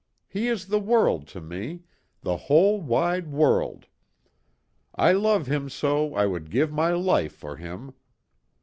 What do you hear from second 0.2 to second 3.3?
He is the world to me the whole, wide